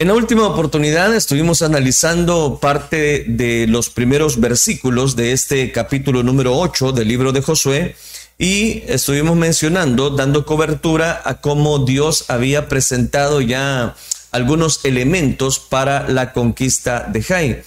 [0.00, 6.56] En la última oportunidad estuvimos analizando parte de los primeros versículos de este capítulo número
[6.56, 7.96] 8 del libro de Josué
[8.38, 13.94] y estuvimos mencionando, dando cobertura a cómo Dios había presentado ya
[14.30, 17.62] algunos elementos para la conquista de Jai.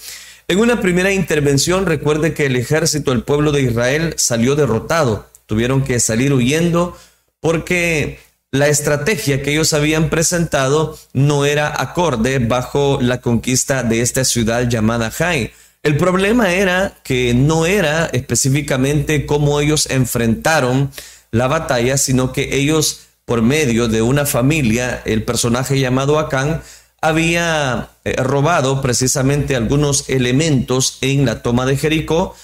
[0.48, 5.84] En una primera intervención, recuerde que el ejército del pueblo de Israel salió derrotado, tuvieron
[5.84, 6.98] que salir huyendo
[7.38, 8.18] porque
[8.54, 14.68] la estrategia que ellos habían presentado no era acorde bajo la conquista de esta ciudad
[14.68, 15.52] llamada Jai.
[15.82, 20.92] El problema era que no era específicamente cómo ellos enfrentaron
[21.32, 26.62] la batalla, sino que ellos, por medio de una familia, el personaje llamado Acán,
[27.00, 32.36] había eh, robado precisamente algunos elementos en la toma de Jericó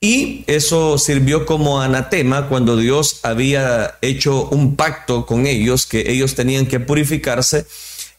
[0.00, 6.36] y eso sirvió como anatema cuando Dios había hecho un pacto con ellos, que ellos
[6.36, 7.66] tenían que purificarse.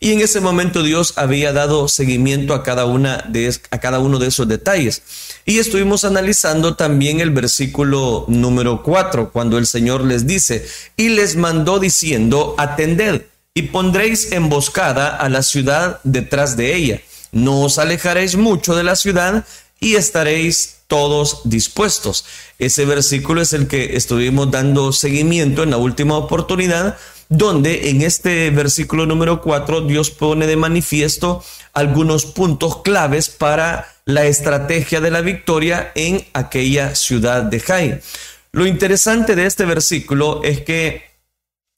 [0.01, 4.19] Y en ese momento Dios había dado seguimiento a cada, una de, a cada uno
[4.19, 5.01] de esos detalles.
[5.45, 10.65] Y estuvimos analizando también el versículo número 4, cuando el Señor les dice,
[10.97, 17.01] y les mandó diciendo, atended y pondréis emboscada a la ciudad detrás de ella.
[17.31, 19.45] No os alejaréis mucho de la ciudad
[19.79, 22.25] y estaréis todos dispuestos.
[22.57, 26.97] Ese versículo es el que estuvimos dando seguimiento en la última oportunidad,
[27.29, 34.25] donde en este versículo número 4 Dios pone de manifiesto algunos puntos claves para la
[34.25, 38.01] estrategia de la victoria en aquella ciudad de Jai.
[38.51, 41.03] Lo interesante de este versículo es que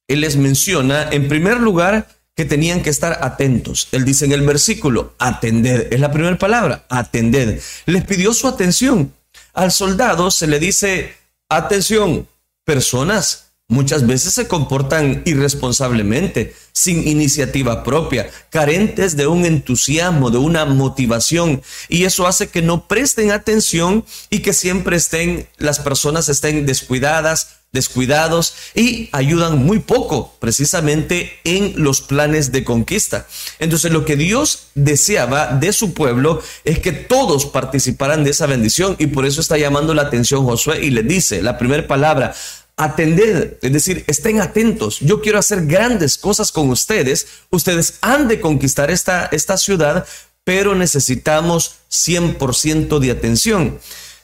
[0.08, 3.88] Él les menciona, en primer lugar, que tenían que estar atentos.
[3.92, 7.62] Él dice en el versículo, atender, es la primera palabra, atender.
[7.86, 9.14] Les pidió su atención.
[9.54, 11.16] Al soldado se le dice,
[11.50, 12.28] atención,
[12.64, 20.66] personas muchas veces se comportan irresponsablemente, sin iniciativa propia, carentes de un entusiasmo, de una
[20.66, 26.66] motivación, y eso hace que no presten atención y que siempre estén, las personas estén
[26.66, 33.28] descuidadas, descuidados y ayudan muy poco precisamente en los planes de conquista.
[33.60, 38.96] Entonces lo que Dios deseaba de su pueblo es que todos participaran de esa bendición
[39.00, 42.34] y por eso está llamando la atención Josué y le dice la primera palabra,
[42.76, 45.00] atended, es decir, estén atentos.
[45.00, 47.28] Yo quiero hacer grandes cosas con ustedes.
[47.52, 50.06] Ustedes han de conquistar esta, esta ciudad,
[50.44, 53.80] pero necesitamos 100% de atención.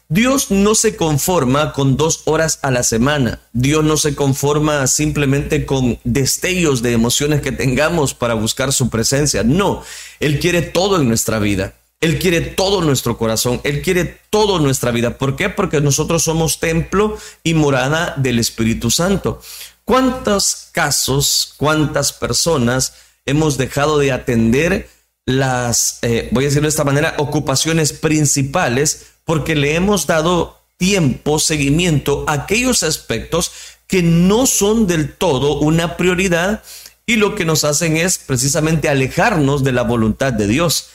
[0.10, 3.42] Dios no se conforma con dos horas a la semana.
[3.52, 9.44] Dios no se conforma simplemente con destellos de emociones que tengamos para buscar su presencia.
[9.44, 9.84] No,
[10.22, 11.74] Él quiere todo en nuestra vida.
[12.00, 13.60] Él quiere todo nuestro corazón.
[13.66, 15.18] Él quiere toda nuestra vida.
[15.18, 15.50] ¿Por qué?
[15.50, 19.42] Porque nosotros somos templo y morada del Espíritu Santo.
[19.84, 22.94] ¿Cuántos casos, cuántas personas
[23.26, 24.90] hemos dejado de atender
[25.28, 31.38] las, eh, voy a decirlo de esta manera, ocupaciones principales porque le hemos dado tiempo,
[31.38, 33.52] seguimiento a aquellos aspectos
[33.88, 36.64] que no son del todo una prioridad
[37.06, 40.90] y lo que nos hacen es precisamente alejarnos de la voluntad de Dios.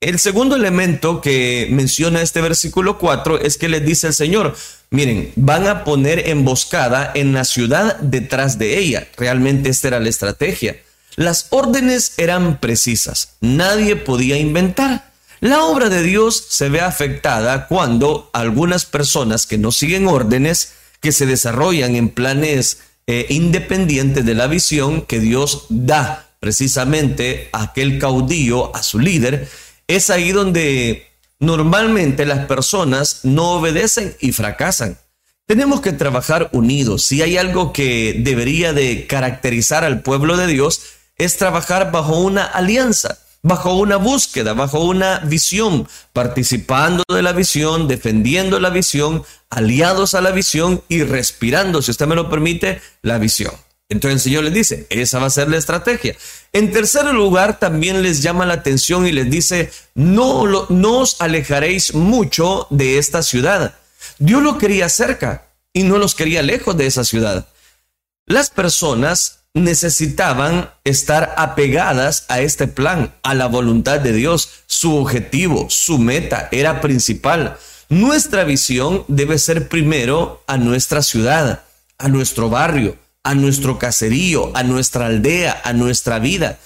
[0.00, 4.56] El segundo elemento que menciona este versículo 4 es que le dice el Señor,
[4.90, 9.08] miren, van a poner emboscada en la ciudad detrás de ella.
[9.16, 10.76] Realmente esta era la estrategia.
[11.16, 15.12] Las órdenes eran precisas, nadie podía inventar.
[15.40, 21.12] La obra de Dios se ve afectada cuando algunas personas que no siguen órdenes, que
[21.12, 22.78] se desarrollan en planes
[23.08, 29.48] eh, independientes de la visión que Dios da precisamente a aquel caudillo, a su líder,
[29.88, 31.08] es ahí donde
[31.40, 34.98] normalmente las personas no obedecen y fracasan.
[35.46, 37.02] Tenemos que trabajar unidos.
[37.02, 40.80] Si hay algo que debería de caracterizar al pueblo de Dios,
[41.16, 47.88] es trabajar bajo una alianza bajo una búsqueda, bajo una visión, participando de la visión,
[47.88, 53.18] defendiendo la visión, aliados a la visión y respirando, si usted me lo permite, la
[53.18, 53.52] visión.
[53.88, 56.16] Entonces el Señor les dice, esa va a ser la estrategia.
[56.52, 62.68] En tercer lugar, también les llama la atención y les dice, no, os alejaréis mucho
[62.70, 63.74] de esta ciudad.
[64.18, 67.48] Dios lo quería cerca y no los quería lejos de esa ciudad.
[68.26, 74.48] Las personas necesitaban estar apegadas a este plan, a la voluntad de Dios.
[74.66, 77.58] Su objetivo, su meta era principal.
[77.88, 81.64] Nuestra visión debe ser primero a nuestra ciudad,
[81.98, 86.58] a nuestro barrio, a nuestro caserío, a nuestra aldea, a nuestra vida.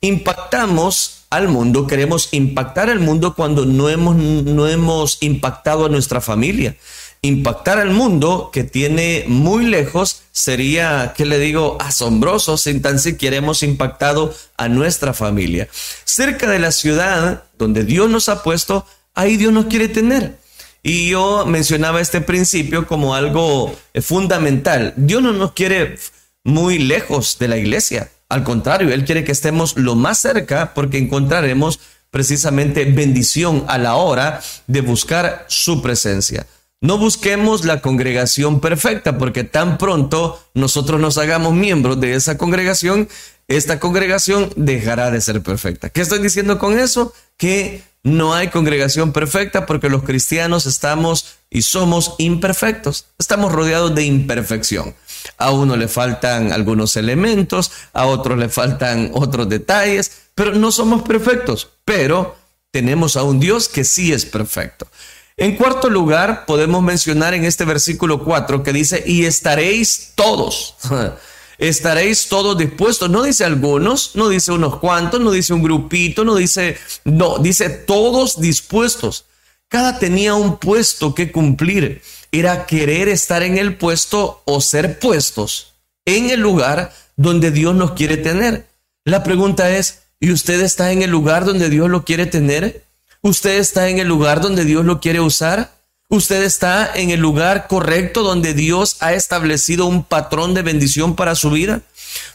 [0.00, 6.20] Impactamos al mundo, queremos impactar al mundo cuando no hemos, no hemos impactado a nuestra
[6.20, 6.76] familia.
[7.22, 13.36] Impactar al mundo que tiene muy lejos sería, ¿qué le digo?, asombroso sin tan siquiera
[13.36, 15.68] hemos impactado a nuestra familia.
[16.04, 18.84] Cerca de la ciudad donde Dios nos ha puesto,
[19.14, 20.36] ahí Dios nos quiere tener.
[20.82, 24.92] Y yo mencionaba este principio como algo eh, fundamental.
[24.96, 25.96] Dios no nos quiere
[26.42, 28.10] muy lejos de la iglesia.
[28.28, 31.78] Al contrario, Él quiere que estemos lo más cerca porque encontraremos
[32.10, 36.46] precisamente bendición a la hora de buscar su presencia.
[36.82, 43.08] No busquemos la congregación perfecta, porque tan pronto nosotros nos hagamos miembros de esa congregación,
[43.46, 45.90] esta congregación dejará de ser perfecta.
[45.90, 47.14] ¿Qué estoy diciendo con eso?
[47.36, 53.06] Que no hay congregación perfecta porque los cristianos estamos y somos imperfectos.
[53.16, 54.96] Estamos rodeados de imperfección.
[55.38, 61.02] A uno le faltan algunos elementos, a otros le faltan otros detalles, pero no somos
[61.02, 61.68] perfectos.
[61.84, 62.34] Pero
[62.72, 64.88] tenemos a un Dios que sí es perfecto.
[65.36, 70.76] En cuarto lugar, podemos mencionar en este versículo 4 que dice, y estaréis todos.
[71.58, 73.08] estaréis todos dispuestos.
[73.10, 77.70] No dice algunos, no dice unos cuantos, no dice un grupito, no dice, no, dice
[77.70, 79.26] todos dispuestos.
[79.68, 82.02] Cada tenía un puesto que cumplir.
[82.30, 85.74] Era querer estar en el puesto o ser puestos
[86.04, 88.66] en el lugar donde Dios nos quiere tener.
[89.04, 92.84] La pregunta es, ¿y usted está en el lugar donde Dios lo quiere tener?
[93.22, 95.72] ¿Usted está en el lugar donde Dios lo quiere usar?
[96.08, 101.36] ¿Usted está en el lugar correcto donde Dios ha establecido un patrón de bendición para
[101.36, 101.82] su vida?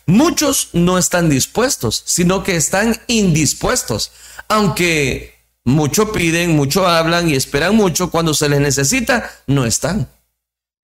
[0.05, 4.13] Muchos no están dispuestos, sino que están indispuestos.
[4.47, 5.35] Aunque
[5.65, 10.09] mucho piden, mucho hablan y esperan mucho, cuando se les necesita, no están.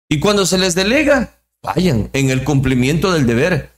[0.08, 3.70] Y cuando se les delega, vayan en el cumplimiento del deber.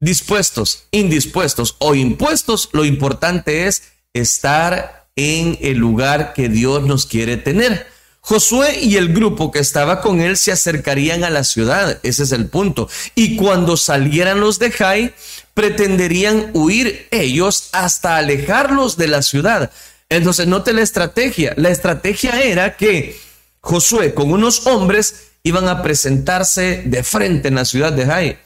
[0.00, 7.36] Dispuestos, indispuestos o impuestos, lo importante es estar en el lugar que Dios nos quiere
[7.36, 7.86] tener.
[8.20, 12.30] Josué y el grupo que estaba con él se acercarían a la ciudad, ese es
[12.30, 12.88] el punto.
[13.16, 15.12] Y cuando salieran los de Jai,
[15.54, 19.72] pretenderían huir ellos hasta alejarlos de la ciudad.
[20.08, 21.52] Entonces, note la estrategia.
[21.56, 23.18] La estrategia era que
[23.60, 28.38] Josué con unos hombres iban a presentarse de frente en la ciudad de Jai.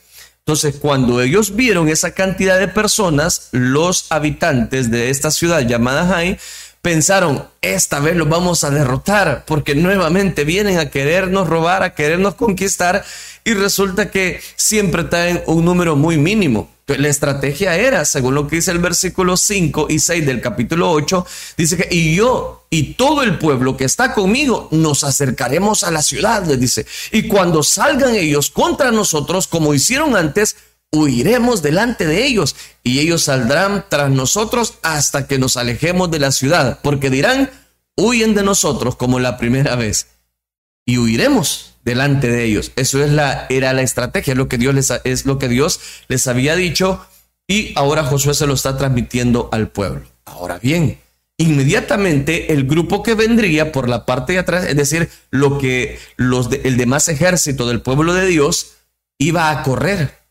[0.49, 6.39] Entonces, cuando ellos vieron esa cantidad de personas, los habitantes de esta ciudad llamada Jai,
[6.83, 12.35] pensaron, esta vez los vamos a derrotar, porque nuevamente vienen a querernos robar, a querernos
[12.35, 13.05] conquistar,
[13.45, 16.71] y resulta que siempre traen un número muy mínimo.
[16.87, 21.27] La estrategia era, según lo que dice el versículo 5 y 6 del capítulo 8,
[21.57, 26.01] dice que y yo y todo el pueblo que está conmigo nos acercaremos a la
[26.03, 26.87] ciudad, les dice.
[27.11, 30.57] Y cuando salgan ellos contra nosotros, como hicieron antes,
[30.93, 36.33] huiremos delante de ellos y ellos saldrán tras nosotros hasta que nos alejemos de la
[36.33, 37.51] ciudad, porque dirán,
[37.97, 40.09] huyen de nosotros como la primera vez
[40.85, 42.73] y huiremos delante de ellos.
[42.77, 45.81] Eso es la, era la estrategia, es lo que Dios les, es lo que Dios
[46.09, 47.05] les había dicho
[47.49, 50.07] y ahora Josué se lo está transmitiendo al pueblo.
[50.25, 50.99] Ahora bien,
[51.39, 56.51] inmediatamente el grupo que vendría por la parte de atrás, es decir, lo que los
[56.53, 58.73] el demás ejército del pueblo de Dios
[59.19, 60.26] iba a correr.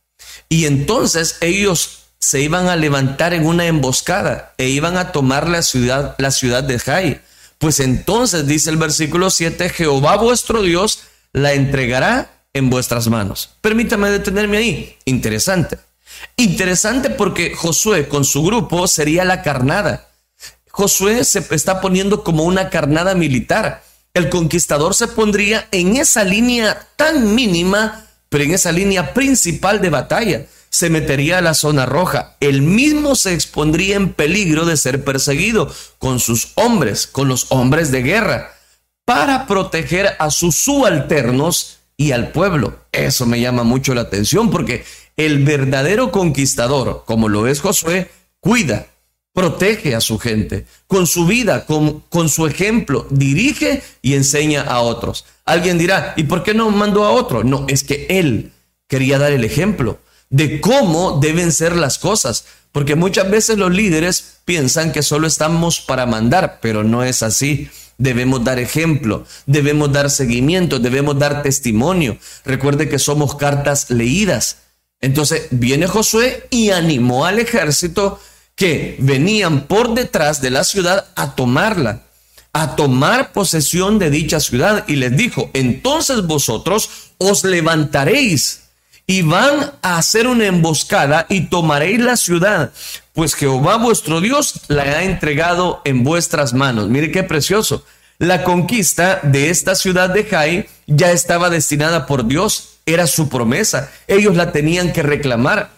[0.49, 5.61] Y entonces ellos se iban a levantar en una emboscada e iban a tomar la
[5.61, 7.21] ciudad, la ciudad de Jai.
[7.57, 10.99] Pues entonces dice el versículo 7, Jehová vuestro Dios
[11.33, 13.51] la entregará en vuestras manos.
[13.61, 14.97] Permítame detenerme ahí.
[15.05, 15.77] Interesante.
[16.37, 20.07] Interesante porque Josué con su grupo sería la carnada.
[20.69, 23.83] Josué se está poniendo como una carnada militar.
[24.13, 29.89] El conquistador se pondría en esa línea tan mínima, pero en esa línea principal de
[29.89, 30.45] batalla.
[30.69, 32.35] Se metería a la zona roja.
[32.41, 37.91] Él mismo se expondría en peligro de ser perseguido con sus hombres, con los hombres
[37.91, 38.55] de guerra
[39.05, 42.79] para proteger a sus subalternos y al pueblo.
[42.91, 44.83] Eso me llama mucho la atención porque
[45.15, 48.09] el verdadero conquistador, como lo es Josué,
[48.41, 48.87] cuida,
[49.35, 54.79] protege a su gente, con su vida, con, con, su ejemplo, dirige y enseña a
[54.79, 55.25] otros.
[55.43, 57.43] Alguien dirá, ¿y por qué no mandó a otro?
[57.43, 58.53] No, es que él
[58.87, 59.99] quería dar el ejemplo
[60.29, 65.81] de cómo deben ser las cosas, porque muchas veces los líderes piensan que solo estamos
[65.81, 72.17] para mandar, pero no es así debemos dar ejemplo, debemos dar seguimiento, debemos dar testimonio.
[72.43, 74.57] Recuerde que somos cartas leídas.
[75.01, 78.19] Entonces viene Josué y animó al ejército
[78.55, 82.01] que venían por detrás de la ciudad a tomarla,
[82.53, 88.61] a tomar posesión de dicha ciudad y les dijo, entonces vosotros os levantaréis
[89.07, 92.71] y van a hacer una emboscada y tomaréis la ciudad,
[93.13, 96.89] pues Jehová vuestro Dios la ha entregado en vuestras manos.
[96.89, 97.83] Mire qué precioso.
[98.17, 103.91] La conquista de esta ciudad de Jai ya estaba destinada por Dios, era su promesa.
[104.07, 105.74] Ellos la tenían que reclamar.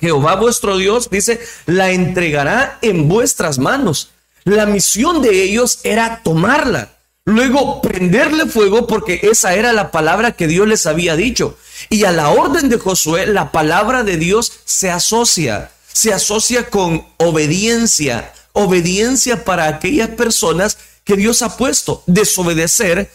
[0.00, 4.10] Jehová vuestro Dios, dice, la entregará en vuestras manos.
[4.44, 6.92] La misión de ellos era tomarla.
[7.24, 11.56] Luego prenderle fuego porque esa era la palabra que Dios les había dicho.
[11.88, 17.06] Y a la orden de Josué, la palabra de Dios se asocia, se asocia con
[17.18, 22.02] obediencia, obediencia para aquellas personas que Dios ha puesto.
[22.06, 23.10] Desobedecer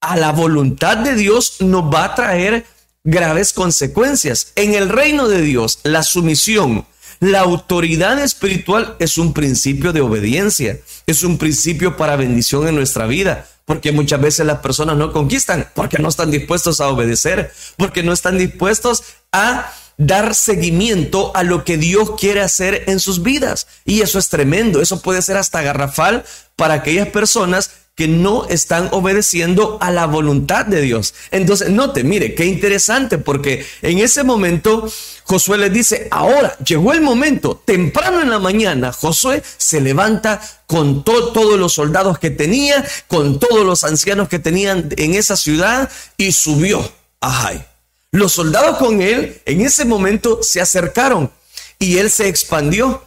[0.00, 2.66] a la voluntad de Dios nos va a traer
[3.04, 4.52] graves consecuencias.
[4.54, 6.86] En el reino de Dios, la sumisión,
[7.20, 13.06] la autoridad espiritual es un principio de obediencia, es un principio para bendición en nuestra
[13.06, 18.02] vida, porque muchas veces las personas no conquistan, porque no están dispuestos a obedecer, porque
[18.02, 23.66] no están dispuestos a dar seguimiento a lo que Dios quiere hacer en sus vidas.
[23.84, 26.24] Y eso es tremendo, eso puede ser hasta garrafal
[26.56, 31.14] para aquellas personas que no están obedeciendo a la voluntad de Dios.
[31.30, 34.90] Entonces, note, mire, qué interesante, porque en ese momento
[35.24, 41.04] Josué le dice, ahora llegó el momento, temprano en la mañana, Josué se levanta con
[41.04, 46.32] todos los soldados que tenía, con todos los ancianos que tenían en esa ciudad y
[46.32, 47.66] subió a Jai.
[48.10, 51.30] Los soldados con él en ese momento se acercaron
[51.78, 53.02] y él se expandió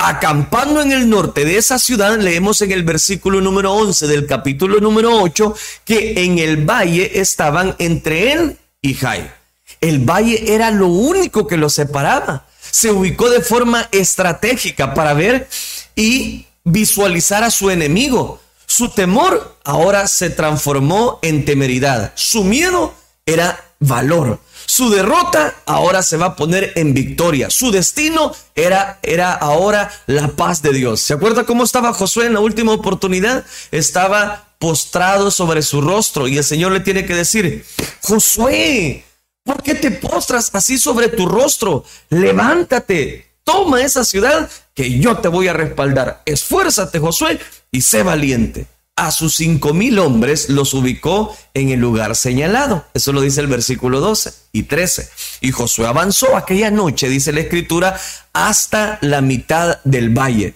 [0.00, 4.80] acampando en el norte de esa ciudad, leemos en el versículo número 11 del capítulo
[4.80, 5.54] número 8,
[5.84, 9.30] que en el valle estaban entre él y Jai.
[9.80, 12.46] El valle era lo único que lo separaba.
[12.70, 15.48] Se ubicó de forma estratégica para ver
[15.94, 18.40] y visualizar a su enemigo.
[18.66, 22.12] Su temor ahora se transformó en temeridad.
[22.14, 22.94] Su miedo
[23.26, 24.40] era valor.
[24.70, 27.50] Su derrota ahora se va a poner en victoria.
[27.50, 31.00] Su destino era, era ahora la paz de Dios.
[31.00, 33.44] ¿Se acuerda cómo estaba Josué en la última oportunidad?
[33.72, 37.66] Estaba postrado sobre su rostro y el Señor le tiene que decir,
[38.00, 39.04] Josué,
[39.42, 41.84] ¿por qué te postras así sobre tu rostro?
[42.08, 46.22] Levántate, toma esa ciudad que yo te voy a respaldar.
[46.26, 47.40] Esfuérzate, Josué,
[47.72, 48.68] y sé valiente
[49.00, 52.84] a sus cinco mil hombres los ubicó en el lugar señalado.
[52.92, 55.08] Eso lo dice el versículo 12 y 13.
[55.40, 57.98] Y Josué avanzó aquella noche, dice la escritura,
[58.34, 60.54] hasta la mitad del valle.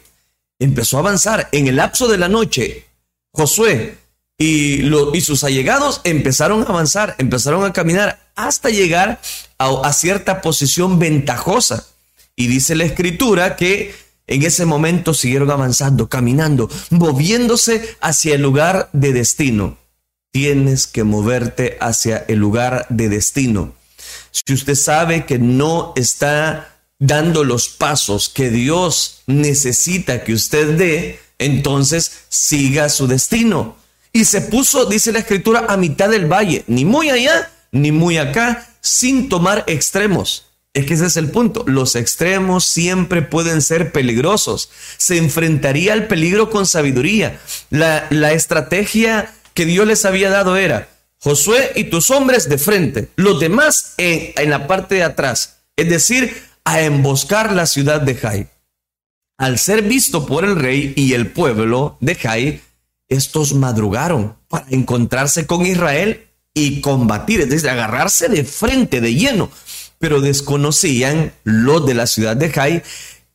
[0.58, 1.48] Empezó a avanzar.
[1.52, 2.86] En el lapso de la noche,
[3.32, 3.96] Josué
[4.36, 4.82] y,
[5.14, 9.22] y sus allegados empezaron a avanzar, empezaron a caminar hasta llegar
[9.56, 11.86] a cierta posición ventajosa.
[12.36, 13.94] Y dice la escritura que
[14.26, 19.76] en ese momento siguieron avanzando, caminando, moviéndose hacia el lugar de destino.
[20.32, 23.74] Tienes que moverte hacia el lugar de destino.
[24.30, 31.20] Si usted sabe que no está dando los pasos que Dios necesita que usted dé,
[31.38, 33.76] entonces siga su destino.
[34.12, 38.18] Y se puso, dice la escritura, a mitad del valle, ni muy allá, ni muy
[38.18, 40.46] acá, sin tomar extremos.
[40.74, 41.64] Es que ese es el punto.
[41.68, 44.70] Los extremos siempre pueden ser peligrosos.
[44.96, 47.40] Se enfrentaría al peligro con sabiduría.
[47.70, 50.88] La, estrategia que Dios les había dado era
[51.20, 55.60] Josué y tus hombres de frente, los demás en, en la parte de atrás.
[55.76, 58.48] Es decir, a emboscar la ciudad de Jai.
[59.38, 62.60] Al ser visto por el rey y el pueblo de Jai,
[63.08, 69.50] estos madrugaron para encontrarse con Israel y combatir, es decir, agarrarse de frente, de lleno
[70.04, 72.82] pero desconocían los de la ciudad de Jai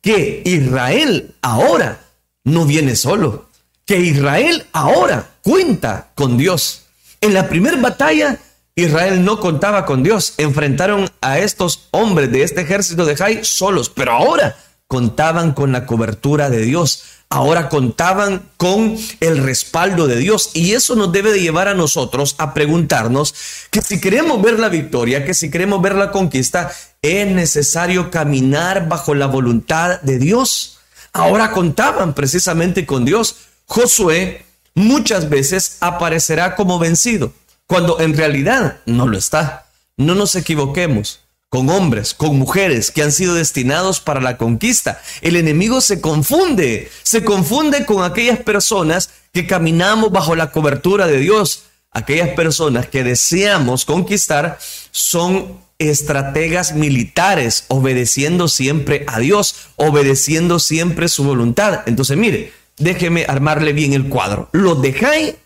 [0.00, 1.98] que Israel ahora
[2.44, 3.48] no viene solo,
[3.84, 6.82] que Israel ahora cuenta con Dios.
[7.20, 8.38] En la primera batalla,
[8.76, 10.34] Israel no contaba con Dios.
[10.38, 15.86] Enfrentaron a estos hombres de este ejército de Jai solos, pero ahora contaban con la
[15.86, 20.50] cobertura de Dios ahora contaban con el respaldo de Dios.
[20.52, 23.34] Y eso nos debe de llevar a nosotros a preguntarnos
[23.70, 28.88] que si queremos ver la victoria, que si queremos ver la conquista, es necesario caminar
[28.88, 30.80] bajo la voluntad de Dios.
[31.12, 33.36] Ahora contaban precisamente con Dios.
[33.66, 34.44] Josué
[34.74, 37.32] muchas veces aparecerá como vencido,
[37.66, 39.66] cuando en realidad no lo está.
[39.96, 41.20] No nos equivoquemos
[41.50, 45.02] con hombres, con mujeres que han sido destinados para la conquista.
[45.20, 51.18] El enemigo se confunde, se confunde con aquellas personas que caminamos bajo la cobertura de
[51.18, 51.64] Dios.
[51.90, 54.60] Aquellas personas que deseamos conquistar
[54.92, 61.80] son estrategas militares, obedeciendo siempre a Dios, obedeciendo siempre su voluntad.
[61.86, 64.48] Entonces, mire, déjeme armarle bien el cuadro.
[64.52, 65.36] Los de Jai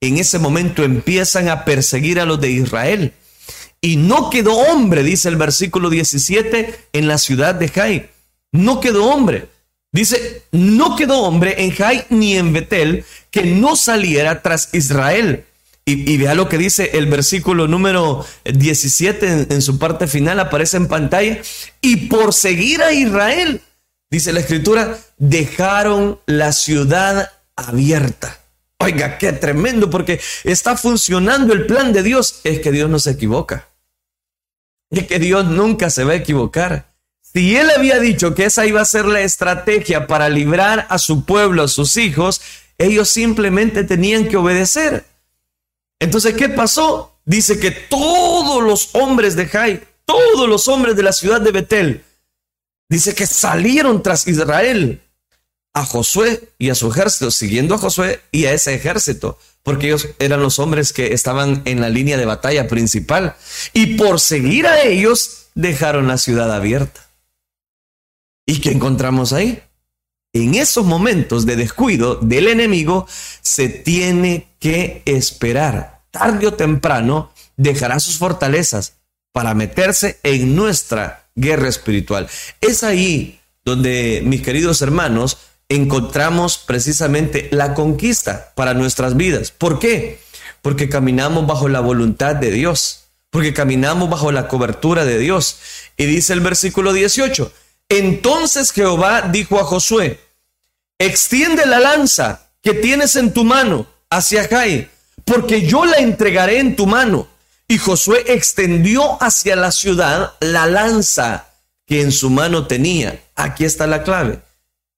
[0.00, 3.12] en ese momento empiezan a perseguir a los de Israel
[3.80, 8.10] y no quedó hombre, dice el versículo 17, en la ciudad de Jai.
[8.52, 9.48] No quedó hombre.
[9.92, 15.44] Dice, no quedó hombre en Jai ni en Betel que no saliera tras Israel.
[15.86, 20.76] Y, vea lo que dice el versículo número 17 en, en su parte final, aparece
[20.76, 21.40] en pantalla.
[21.80, 23.60] Y por seguir a Israel,
[24.08, 28.38] dice la escritura, dejaron la ciudad abierta.
[28.78, 32.40] Oiga, qué tremendo, porque está funcionando el plan de Dios.
[32.44, 33.69] Es que Dios no se equivoca.
[34.90, 36.92] Es que Dios nunca se va a equivocar.
[37.22, 41.24] Si Él había dicho que esa iba a ser la estrategia para librar a su
[41.24, 42.40] pueblo, a sus hijos,
[42.76, 45.04] ellos simplemente tenían que obedecer.
[46.00, 47.20] Entonces, ¿qué pasó?
[47.24, 52.04] Dice que todos los hombres de Jai, todos los hombres de la ciudad de Betel,
[52.88, 55.00] dice que salieron tras Israel
[55.72, 60.08] a Josué y a su ejército, siguiendo a Josué y a ese ejército, porque ellos
[60.18, 63.36] eran los hombres que estaban en la línea de batalla principal.
[63.72, 67.08] Y por seguir a ellos, dejaron la ciudad abierta.
[68.46, 69.62] ¿Y qué encontramos ahí?
[70.32, 73.06] En esos momentos de descuido del enemigo,
[73.42, 76.02] se tiene que esperar.
[76.10, 78.94] Tarde o temprano, dejará sus fortalezas
[79.32, 82.28] para meterse en nuestra guerra espiritual.
[82.60, 85.38] Es ahí donde, mis queridos hermanos,
[85.70, 89.52] encontramos precisamente la conquista para nuestras vidas.
[89.52, 90.20] ¿Por qué?
[90.62, 95.58] Porque caminamos bajo la voluntad de Dios, porque caminamos bajo la cobertura de Dios.
[95.96, 97.52] Y dice el versículo 18,
[97.88, 100.20] entonces Jehová dijo a Josué,
[100.98, 104.90] extiende la lanza que tienes en tu mano hacia Jai,
[105.24, 107.28] porque yo la entregaré en tu mano.
[107.68, 111.46] Y Josué extendió hacia la ciudad la lanza
[111.86, 113.22] que en su mano tenía.
[113.36, 114.40] Aquí está la clave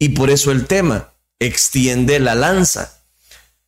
[0.02, 2.98] y por eso el tema, extiende la lanza.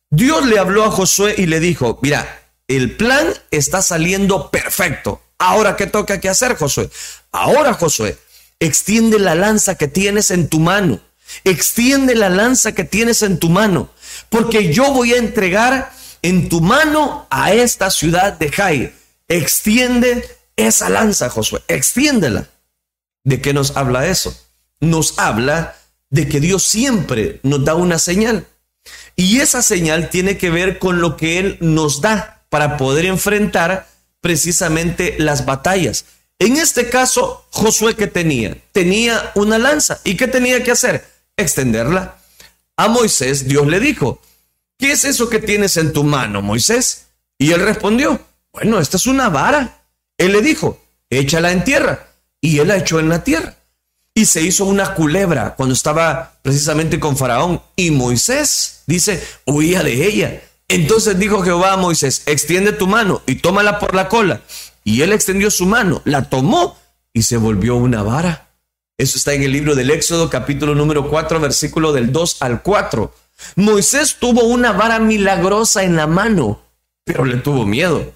[0.09, 5.21] Dios le habló a Josué y le dijo, mira, el plan está saliendo perfecto.
[5.37, 6.89] Ahora, ¿qué toca que hacer, Josué?
[7.31, 8.17] Ahora, Josué,
[8.59, 10.99] extiende la lanza que tienes en tu mano.
[11.45, 13.89] Extiende la lanza que tienes en tu mano,
[14.27, 18.93] porque yo voy a entregar en tu mano a esta ciudad de Jai.
[19.29, 20.27] Extiende
[20.57, 22.49] esa lanza, Josué, extiéndela.
[23.23, 24.37] ¿De qué nos habla eso?
[24.81, 25.77] Nos habla
[26.09, 28.47] de que Dios siempre nos da una señal.
[29.15, 33.87] Y esa señal tiene que ver con lo que Él nos da para poder enfrentar
[34.21, 36.05] precisamente las batallas.
[36.39, 38.57] En este caso, Josué que tenía?
[38.71, 39.99] Tenía una lanza.
[40.03, 41.05] ¿Y qué tenía que hacer?
[41.37, 42.17] Extenderla.
[42.77, 44.21] A Moisés Dios le dijo,
[44.77, 47.07] ¿qué es eso que tienes en tu mano, Moisés?
[47.37, 48.19] Y él respondió,
[48.51, 49.81] bueno, esta es una vara.
[50.17, 52.09] Él le dijo, échala en tierra.
[52.41, 53.55] Y él la echó en la tierra
[54.17, 57.61] y se hizo una culebra cuando estaba precisamente con Faraón.
[57.75, 60.41] Y Moisés, dice, huía de ella.
[60.69, 64.41] Entonces dijo Jehová a Moisés, extiende tu mano y tómala por la cola.
[64.85, 66.77] Y él extendió su mano, la tomó
[67.13, 68.47] y se volvió una vara.
[68.97, 73.13] Eso está en el libro del Éxodo capítulo número 4, versículo del 2 al 4.
[73.57, 76.61] Moisés tuvo una vara milagrosa en la mano,
[77.03, 78.13] pero le tuvo miedo.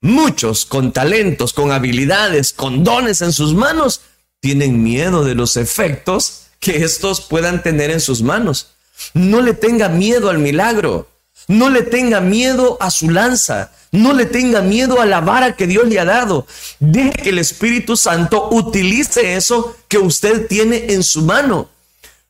[0.00, 4.00] Muchos con talentos, con habilidades, con dones en sus manos,
[4.44, 8.74] tienen miedo de los efectos que estos puedan tener en sus manos.
[9.14, 11.08] No le tenga miedo al milagro.
[11.48, 13.72] No le tenga miedo a su lanza.
[13.90, 16.46] No le tenga miedo a la vara que Dios le ha dado.
[16.78, 21.70] Deje que el Espíritu Santo utilice eso que usted tiene en su mano.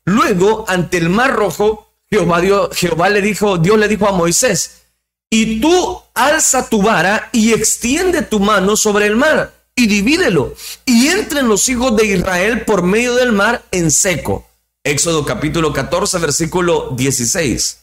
[0.05, 4.83] Luego, ante el mar rojo, Jehová, Jehová le dijo, Dios le dijo a Moisés,
[5.29, 11.07] y tú alza tu vara y extiende tu mano sobre el mar y divídelo, y
[11.07, 14.47] entren los hijos de Israel por medio del mar en seco.
[14.83, 17.79] Éxodo capítulo 14, versículo 16.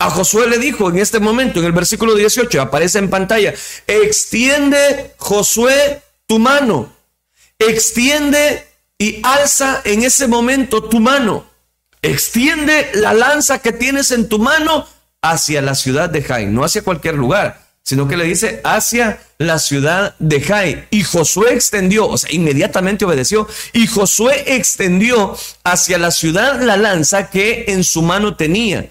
[0.00, 3.54] A Josué le dijo en este momento, en el versículo 18, aparece en pantalla,
[3.86, 6.92] extiende Josué tu mano,
[7.58, 8.66] extiende
[8.98, 11.46] y alza en ese momento tu mano,
[12.02, 14.86] extiende la lanza que tienes en tu mano
[15.22, 19.58] hacia la ciudad de Jaén, no hacia cualquier lugar, sino que le dice hacia la
[19.58, 20.88] ciudad de Jai.
[20.90, 27.30] Y Josué extendió, o sea, inmediatamente obedeció, y Josué extendió hacia la ciudad la lanza
[27.30, 28.90] que en su mano tenía.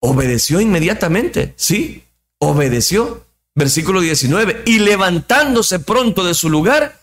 [0.00, 2.02] Obedeció inmediatamente, sí,
[2.40, 3.24] obedeció.
[3.54, 7.00] Versículo 19, y levantándose pronto de su lugar,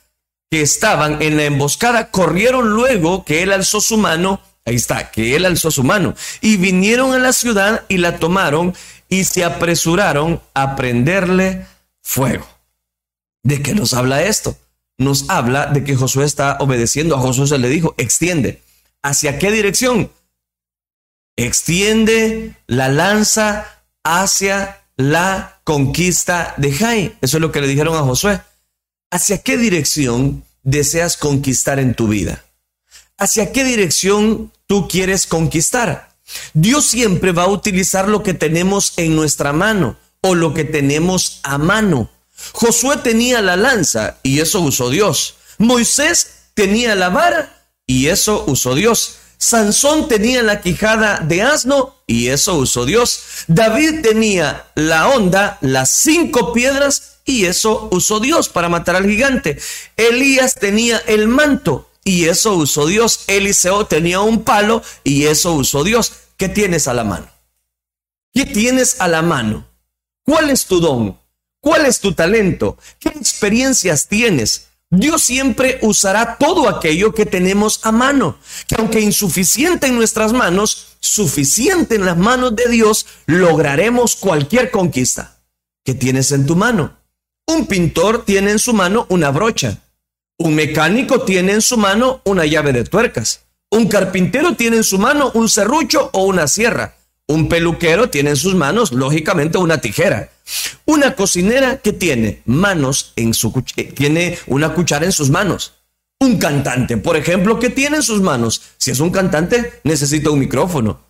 [0.51, 5.37] que estaban en la emboscada, corrieron luego que él alzó su mano, ahí está, que
[5.37, 8.75] él alzó su mano, y vinieron a la ciudad y la tomaron
[9.09, 11.65] y se apresuraron a prenderle
[12.01, 12.47] fuego.
[13.43, 14.57] ¿De qué nos habla esto?
[14.97, 17.15] Nos habla de que Josué está obedeciendo.
[17.15, 18.61] A Josué se le dijo, extiende.
[19.03, 20.11] ¿Hacia qué dirección?
[21.35, 27.17] Extiende la lanza hacia la conquista de Jai.
[27.21, 28.41] Eso es lo que le dijeron a Josué.
[29.11, 32.43] ¿Hacia qué dirección deseas conquistar en tu vida?
[33.17, 36.06] ¿Hacia qué dirección tú quieres conquistar?
[36.53, 41.39] Dios siempre va a utilizar lo que tenemos en nuestra mano o lo que tenemos
[41.43, 42.09] a mano.
[42.53, 45.35] Josué tenía la lanza y eso usó Dios.
[45.57, 49.17] Moisés tenía la vara y eso usó Dios.
[49.37, 53.21] Sansón tenía la quijada de asno y eso usó Dios.
[53.47, 59.59] David tenía la onda, las cinco piedras y eso usó Dios para matar al gigante.
[59.95, 63.25] Elías tenía el manto y eso usó Dios.
[63.27, 66.13] Eliseo tenía un palo y eso usó Dios.
[66.37, 67.27] ¿Qué tienes a la mano?
[68.33, 69.67] ¿Qué tienes a la mano?
[70.23, 71.19] ¿Cuál es tu don?
[71.59, 72.77] ¿Cuál es tu talento?
[72.97, 74.67] ¿Qué experiencias tienes?
[74.89, 78.39] Dios siempre usará todo aquello que tenemos a mano,
[78.69, 85.41] que aunque insuficiente en nuestras manos, suficiente en las manos de Dios, lograremos cualquier conquista.
[85.83, 86.97] ¿Qué tienes en tu mano?
[87.47, 89.81] Un pintor tiene en su mano una brocha.
[90.39, 93.45] Un mecánico tiene en su mano una llave de tuercas.
[93.71, 96.95] Un carpintero tiene en su mano un serrucho o una sierra.
[97.25, 100.29] Un peluquero tiene en sus manos, lógicamente, una tijera.
[100.85, 105.73] Una cocinera que tiene manos en su eh, tiene una cuchara en sus manos.
[106.19, 110.39] Un cantante, por ejemplo, que tiene en sus manos, si es un cantante, necesita un
[110.39, 111.01] micrófono.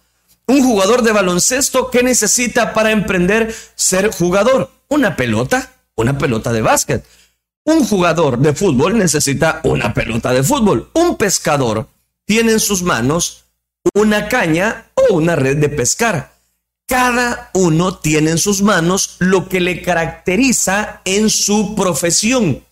[0.48, 6.62] Un jugador de baloncesto que necesita para emprender ser jugador, una pelota, una pelota de
[6.62, 7.06] básquet.
[7.68, 10.90] Un jugador de fútbol necesita una pelota de fútbol.
[10.94, 11.90] Un pescador
[12.26, 13.44] tiene en sus manos
[13.94, 16.34] una caña o una red de pescar.
[16.88, 22.64] Cada uno tiene en sus manos lo que le caracteriza en su profesión.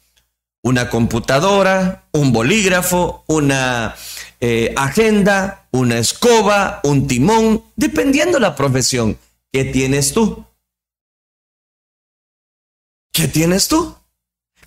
[0.63, 3.95] Una computadora, un bolígrafo, una
[4.39, 9.17] eh, agenda, una escoba, un timón, dependiendo la profesión.
[9.51, 10.45] ¿Qué tienes tú?
[13.11, 13.93] ¿Qué tienes tú?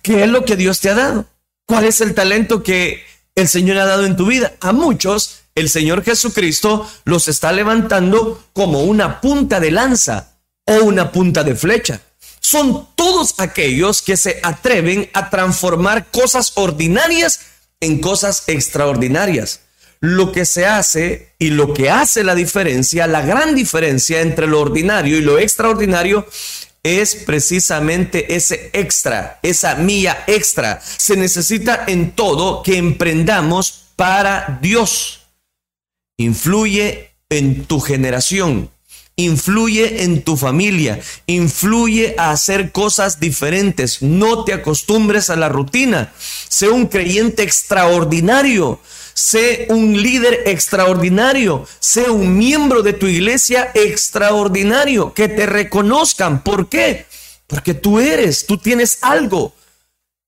[0.09, 1.27] ¿Qué es lo que Dios te ha dado?
[1.67, 4.53] ¿Cuál es el talento que el Señor ha dado en tu vida?
[4.59, 11.11] A muchos el Señor Jesucristo los está levantando como una punta de lanza o una
[11.11, 12.01] punta de flecha.
[12.39, 17.41] Son todos aquellos que se atreven a transformar cosas ordinarias
[17.79, 19.59] en cosas extraordinarias.
[19.99, 24.59] Lo que se hace y lo que hace la diferencia, la gran diferencia entre lo
[24.59, 26.25] ordinario y lo extraordinario
[26.83, 30.81] es precisamente ese extra, esa milla extra.
[30.81, 35.19] Se necesita en todo que emprendamos para Dios
[36.19, 38.69] influye en tu generación,
[39.15, 44.01] influye en tu familia, influye a hacer cosas diferentes.
[44.01, 46.11] No te acostumbres a la rutina.
[46.49, 48.79] Sé un creyente extraordinario.
[49.19, 51.67] Sé un líder extraordinario.
[51.79, 55.13] Sé un miembro de tu iglesia extraordinario.
[55.13, 56.43] Que te reconozcan.
[56.43, 57.05] ¿Por qué?
[57.47, 59.53] Porque tú eres, tú tienes algo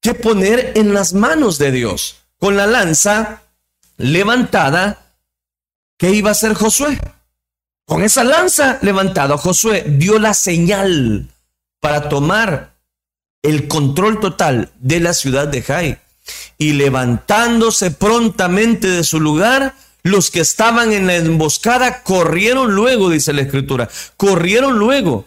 [0.01, 2.17] que poner en las manos de Dios.
[2.37, 3.43] Con la lanza
[3.97, 5.01] levantada,
[6.01, 6.99] ¿Qué iba a hacer Josué?
[7.85, 11.29] Con esa lanza levantada, Josué dio la señal
[11.79, 12.73] para tomar
[13.43, 15.99] el control total de la ciudad de Jai.
[16.57, 23.33] Y levantándose prontamente de su lugar, los que estaban en la emboscada corrieron luego, dice
[23.33, 25.25] la escritura, corrieron luego.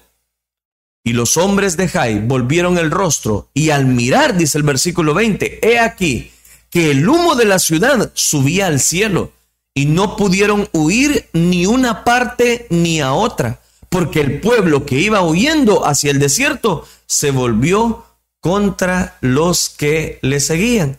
[1.04, 5.60] Y los hombres de Jai volvieron el rostro y al mirar, dice el versículo 20,
[5.62, 6.32] he aquí
[6.70, 9.32] que el humo de la ciudad subía al cielo
[9.74, 15.22] y no pudieron huir ni una parte ni a otra, porque el pueblo que iba
[15.22, 18.06] huyendo hacia el desierto se volvió
[18.44, 20.98] contra los que le seguían.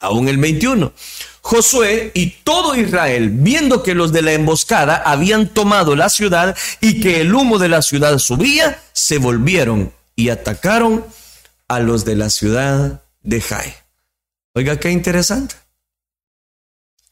[0.00, 0.94] Aún el 21.
[1.42, 7.02] Josué y todo Israel, viendo que los de la emboscada habían tomado la ciudad y
[7.02, 11.04] que el humo de la ciudad subía, se volvieron y atacaron
[11.68, 13.74] a los de la ciudad de Jai.
[14.54, 15.54] Oiga, qué interesante.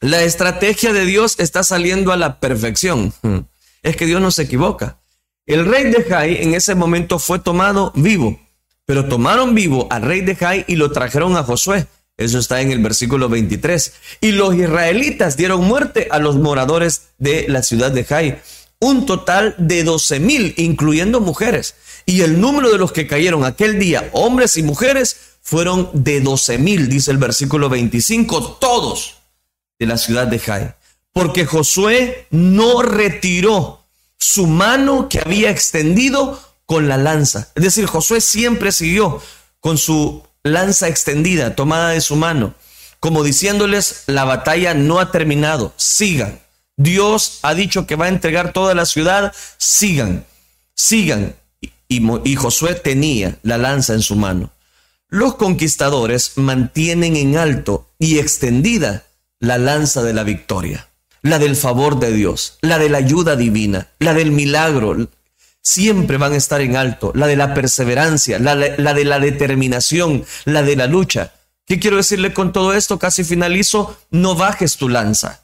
[0.01, 3.13] La estrategia de Dios está saliendo a la perfección.
[3.83, 4.97] Es que Dios no se equivoca.
[5.45, 8.41] El rey de Jai en ese momento fue tomado vivo,
[8.87, 11.87] pero tomaron vivo al rey de Jai y lo trajeron a Josué.
[12.17, 13.93] Eso está en el versículo 23.
[14.21, 18.41] Y los israelitas dieron muerte a los moradores de la ciudad de Jai.
[18.79, 21.75] Un total de 12 mil, incluyendo mujeres.
[22.07, 26.59] Y el número de los que cayeron aquel día, hombres y mujeres, fueron de 12
[26.59, 29.17] mil, dice el versículo 25, todos
[29.79, 30.75] de la ciudad de Jai,
[31.13, 33.85] porque Josué no retiró
[34.17, 37.51] su mano que había extendido con la lanza.
[37.55, 39.21] Es decir, Josué siempre siguió
[39.61, 42.55] con su lanza extendida, tomada de su mano,
[43.01, 46.41] como diciéndoles, la batalla no ha terminado, sigan.
[46.77, 50.25] Dios ha dicho que va a entregar toda la ciudad, sigan,
[50.75, 51.37] sigan.
[51.89, 54.51] Y, y Josué tenía la lanza en su mano.
[55.09, 59.05] Los conquistadores mantienen en alto y extendida
[59.39, 60.89] la lanza de la victoria.
[61.25, 65.09] la del favor de Dios, la de la ayuda divina, la del milagro,
[65.65, 69.19] siempre van a estar en alto, la de la perseverancia, la de, la de la
[69.19, 71.33] determinación, la de la lucha.
[71.67, 72.99] ¿Qué quiero decirle con todo esto?
[72.99, 75.41] Casi finalizo, no bajes tu lanza.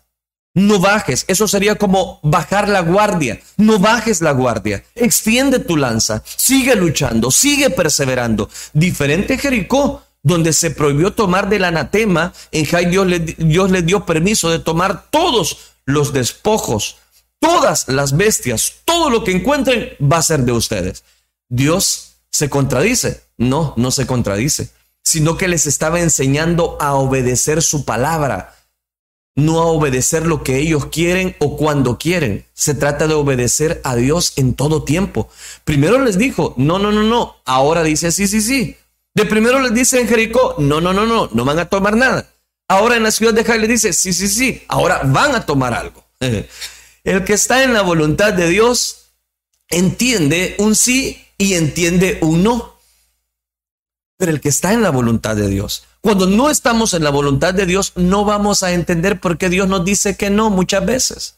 [0.52, 3.40] No bajes, eso sería como bajar la guardia.
[3.56, 8.50] No bajes la guardia, extiende tu lanza, sigue luchando, sigue perseverando.
[8.72, 14.58] Diferente Jericó, donde se prohibió tomar del anatema, en Jai Dios le dio permiso de
[14.58, 16.96] tomar todos los despojos,
[17.40, 21.02] todas las bestias, todo lo que encuentren va a ser de ustedes.
[21.48, 23.22] Dios se contradice.
[23.36, 24.68] No, no se contradice,
[25.02, 28.54] sino que les estaba enseñando a obedecer su palabra
[29.40, 32.46] no a obedecer lo que ellos quieren o cuando quieren.
[32.52, 35.28] Se trata de obedecer a Dios en todo tiempo.
[35.64, 37.36] Primero les dijo, no, no, no, no.
[37.44, 38.76] Ahora dice, sí, sí, sí.
[39.14, 42.28] De primero les dice en Jericó, no, no, no, no, no van a tomar nada.
[42.68, 45.74] Ahora en la ciudad de Jai le dice, sí, sí, sí, ahora van a tomar
[45.74, 46.04] algo.
[47.04, 49.12] El que está en la voluntad de Dios
[49.68, 52.76] entiende un sí y entiende un no.
[54.16, 57.52] Pero el que está en la voluntad de Dios cuando no estamos en la voluntad
[57.52, 61.36] de Dios, no vamos a entender por qué Dios nos dice que no muchas veces.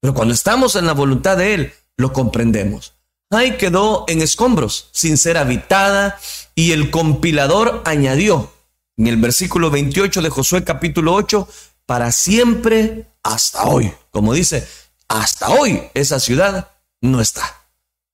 [0.00, 2.92] Pero cuando estamos en la voluntad de Él, lo comprendemos.
[3.30, 6.18] Ahí quedó en escombros, sin ser habitada,
[6.54, 8.52] y el compilador añadió
[8.98, 11.48] en el versículo 28 de Josué capítulo 8,
[11.86, 13.90] para siempre hasta hoy.
[14.10, 14.68] Como dice,
[15.08, 17.66] hasta hoy esa ciudad no está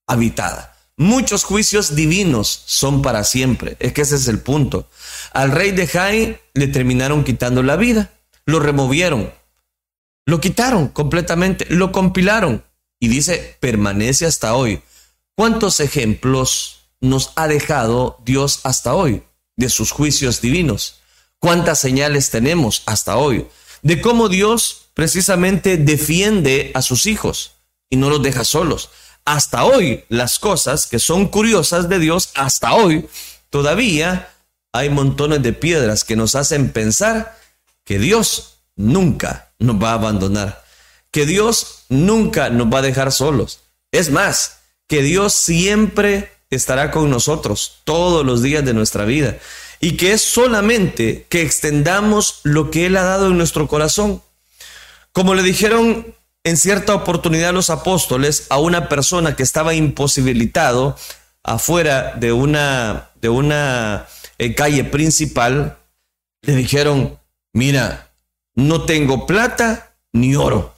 [0.07, 0.77] habitada.
[0.97, 3.77] Muchos juicios divinos son para siempre.
[3.81, 4.89] Es que ese es el punto.
[5.33, 8.11] Al rey de Jai le terminaron quitando la vida.
[8.45, 9.33] Lo removieron.
[10.27, 11.67] Lo quitaron completamente.
[11.71, 12.65] Lo compilaron.
[12.99, 14.83] Y dice, permanece hasta hoy.
[15.35, 19.23] ¿Cuántos ejemplos nos ha dejado Dios hasta hoy
[19.57, 21.01] de sus juicios divinos?
[21.39, 23.47] ¿Cuántas señales tenemos hasta hoy
[23.81, 27.53] de cómo Dios precisamente defiende a sus hijos
[27.89, 28.91] y no los deja solos?
[29.25, 33.07] hasta hoy las cosas que son curiosas de Dios, hasta hoy,
[33.49, 34.29] todavía
[34.73, 37.39] hay montones de piedras que nos hacen pensar
[37.85, 40.65] que Dios nunca nos va a abandonar,
[41.11, 43.61] que Dios nunca nos va a dejar solos.
[43.93, 44.59] Es más,
[44.89, 49.39] que Dios siempre estará con nosotros todos los días de nuestra vida
[49.81, 54.23] y que es solamente que extendamos lo que Él ha dado en nuestro corazón.
[55.13, 60.97] Como le dijeron en cierta oportunidad los apóstoles a una persona que estaba imposibilitado
[61.43, 64.07] afuera de una, de una
[64.39, 65.79] eh, calle principal,
[66.43, 67.19] le dijeron,
[67.53, 68.13] mira,
[68.55, 70.75] no tengo plata ni oro,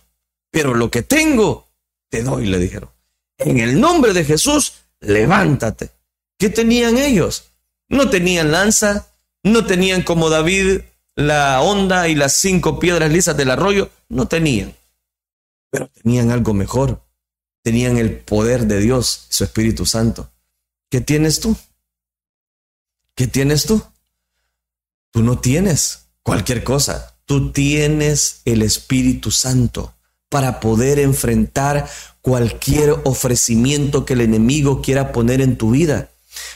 [0.50, 1.68] pero lo que tengo
[2.12, 2.90] te doy, le dijeron.
[3.38, 5.90] En el nombre de Jesús, levántate.
[6.38, 7.44] ¿Qué tenían ellos?
[7.88, 9.06] No tenían lanza,
[9.42, 10.82] no tenían como David
[11.14, 14.74] la onda y las cinco piedras lisas del arroyo, no tenían
[15.72, 17.02] pero tenían algo mejor.
[17.62, 20.30] Tenían el poder de Dios, su Espíritu Santo.
[20.90, 21.56] ¿Qué tienes tú?
[23.14, 23.82] ¿Qué tienes tú?
[25.10, 27.16] Tú no tienes cualquier cosa.
[27.24, 29.94] Tú tienes el Espíritu Santo
[30.28, 31.88] para poder enfrentar
[32.20, 36.10] cualquier ofrecimiento que el enemigo quiera poner en tu vida.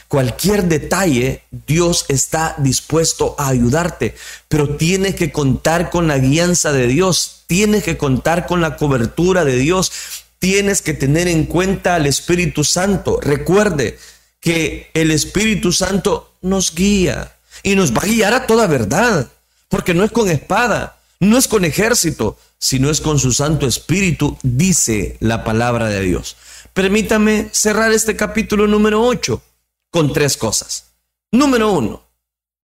[0.07, 4.15] Cualquier detalle, Dios está dispuesto a ayudarte,
[4.47, 9.43] pero tienes que contar con la guianza de Dios, tienes que contar con la cobertura
[9.43, 9.91] de Dios,
[10.39, 13.19] tienes que tener en cuenta al Espíritu Santo.
[13.21, 13.99] Recuerde
[14.39, 19.27] que el Espíritu Santo nos guía y nos va a guiar a toda verdad,
[19.67, 24.37] porque no es con espada, no es con ejército, sino es con su Santo Espíritu,
[24.41, 26.37] dice la palabra de Dios.
[26.73, 29.41] Permítame cerrar este capítulo número 8
[29.91, 30.93] con tres cosas.
[31.31, 32.03] Número uno,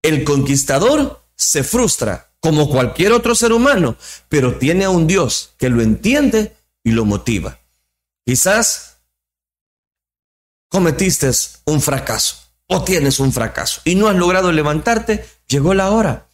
[0.02, 3.96] el conquistador se frustra como cualquier otro ser humano,
[4.28, 7.60] pero tiene a un Dios que lo entiende y lo motiva.
[8.24, 8.98] Quizás
[10.68, 11.30] cometiste
[11.66, 16.26] un fracaso o tienes un fracaso y no has logrado levantarte, llegó la hora.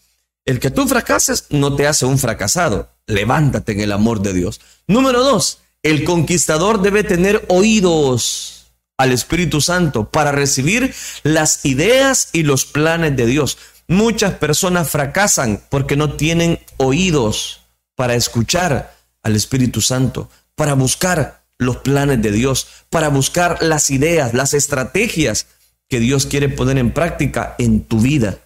[0.44, 2.90] El que tú fracases no te hace un fracasado.
[3.06, 4.62] Levántate en el amor de Dios.
[4.86, 8.57] Número dos, el conquistador debe tener oídos
[8.98, 13.56] al Espíritu Santo para recibir las ideas y los planes de Dios.
[13.86, 17.62] Muchas personas fracasan porque no tienen oídos
[17.94, 24.34] para escuchar al Espíritu Santo, para buscar los planes de Dios, para buscar las ideas,
[24.34, 25.46] las estrategias
[25.88, 28.38] que Dios quiere poner en práctica en tu vida,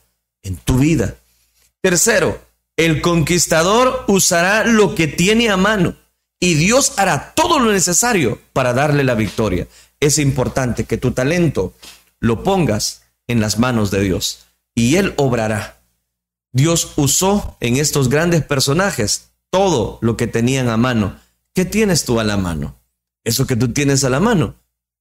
[0.43, 1.17] en tu vida.
[1.81, 2.41] Tercero,
[2.77, 5.97] el conquistador usará lo que tiene a mano
[6.39, 9.67] y Dios hará todo lo necesario para darle la victoria
[10.03, 11.75] es importante que tu talento
[12.19, 15.81] lo pongas en las manos de Dios y Él obrará.
[16.53, 21.21] Dios usó en estos grandes personajes todo lo que tenían a mano.
[21.55, 22.75] ¿Qué tienes tú a la mano?
[23.23, 24.57] Eso que tú tienes a la mano,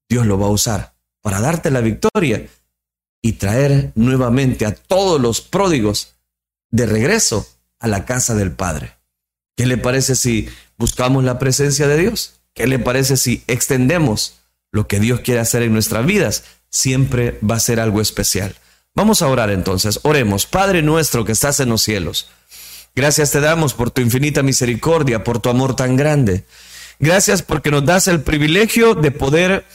[0.08, 2.48] Dios lo va a usar para darte la victoria
[3.24, 6.14] y traer nuevamente a todos los pródigos
[6.70, 7.48] de regreso
[7.80, 8.98] a la casa del Padre.
[9.58, 12.42] ¿Qué le parece si buscamos la presencia de Dios?
[12.54, 14.41] ¿Qué le parece si extendemos
[14.72, 16.44] lo que Dios quiere hacer en nuestras vidas?
[16.70, 18.56] Siempre va a ser algo especial.
[18.94, 20.00] Vamos a orar entonces.
[20.04, 20.46] Oremos.
[20.46, 22.30] Padre nuestro que estás en los cielos.
[22.94, 26.46] Gracias te damos por tu infinita misericordia, por tu amor tan grande.
[27.00, 29.66] Gracias porque nos das el privilegio de poder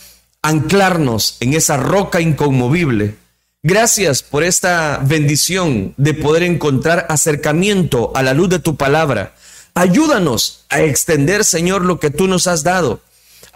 [0.43, 3.17] anclarnos en esa roca inconmovible.
[3.63, 9.35] Gracias por esta bendición de poder encontrar acercamiento a la luz de tu palabra.
[9.75, 13.01] Ayúdanos a extender, Señor, lo que tú nos has dado,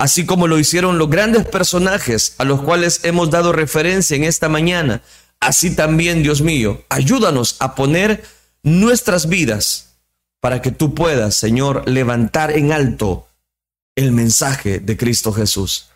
[0.01, 4.49] así como lo hicieron los grandes personajes a los cuales hemos dado referencia en esta
[4.49, 5.03] mañana.
[5.41, 8.25] Así también, Dios mío, ayúdanos a poner
[8.63, 9.97] nuestras vidas
[10.41, 13.29] para que tú puedas, Señor, levantar en alto
[13.95, 15.91] el mensaje de Cristo Jesús.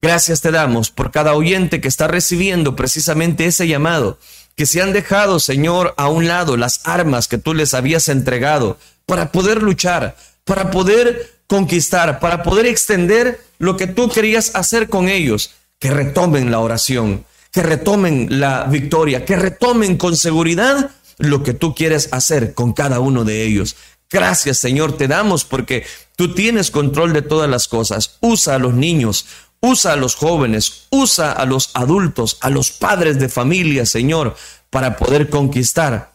[0.00, 4.16] Gracias te damos por cada oyente que está recibiendo precisamente ese llamado,
[4.54, 8.78] que se han dejado, Señor, a un lado las armas que tú les habías entregado
[9.06, 15.08] para poder luchar, para poder conquistar, para poder extender lo que tú querías hacer con
[15.08, 21.54] ellos, que retomen la oración, que retomen la victoria, que retomen con seguridad lo que
[21.54, 23.76] tú quieres hacer con cada uno de ellos.
[24.10, 25.84] Gracias Señor, te damos porque
[26.16, 28.16] tú tienes control de todas las cosas.
[28.20, 29.26] Usa a los niños,
[29.60, 34.36] usa a los jóvenes, usa a los adultos, a los padres de familia, Señor,
[34.70, 36.13] para poder conquistar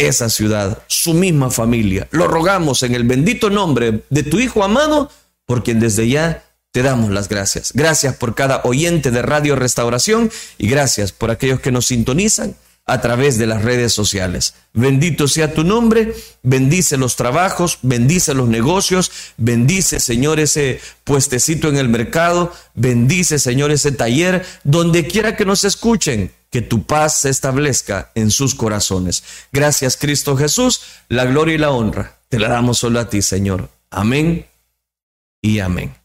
[0.00, 2.08] esa ciudad, su misma familia.
[2.10, 5.10] Lo rogamos en el bendito nombre de tu Hijo amado,
[5.46, 7.72] por quien desde ya te damos las gracias.
[7.74, 12.54] Gracias por cada oyente de Radio Restauración y gracias por aquellos que nos sintonizan
[12.90, 14.54] a través de las redes sociales.
[14.72, 21.76] Bendito sea tu nombre, bendice los trabajos, bendice los negocios, bendice, Señor, ese puestecito en
[21.76, 27.30] el mercado, bendice, Señor, ese taller, donde quiera que nos escuchen, que tu paz se
[27.30, 29.22] establezca en sus corazones.
[29.52, 33.68] Gracias, Cristo Jesús, la gloria y la honra te la damos solo a ti, Señor.
[33.90, 34.46] Amén
[35.42, 35.99] y amén.